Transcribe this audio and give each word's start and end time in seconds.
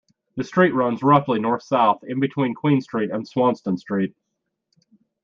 The 0.35 0.43
street 0.43 0.73
runs 0.73 1.03
roughly 1.03 1.39
north-south 1.39 2.03
in-between 2.03 2.55
Queen 2.55 2.81
Street 2.81 3.11
and 3.11 3.27
Swanston 3.27 3.77
Street. 3.77 4.15